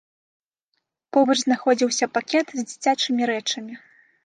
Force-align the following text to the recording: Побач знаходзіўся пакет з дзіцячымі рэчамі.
Побач 1.17 1.35
знаходзіўся 1.43 2.05
пакет 2.17 2.47
з 2.59 2.67
дзіцячымі 2.73 3.23
рэчамі. 3.35 3.73